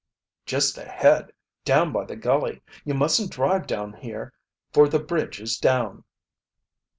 "Just 0.47 0.79
ahead 0.79 1.31
down 1.63 1.93
by 1.93 2.05
the 2.05 2.15
gully. 2.15 2.63
You 2.85 2.95
mustn't 2.95 3.29
drive 3.33 3.67
down 3.67 3.93
here, 3.93 4.33
for 4.73 4.89
the 4.89 4.97
bridge 4.97 5.39
is 5.39 5.59
down." 5.59 6.05